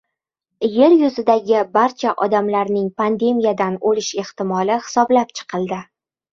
[0.85, 5.83] Er yuzidagi barcha odamlarning pandemiyadan o‘lish ehtimoli hisoblab chiqildi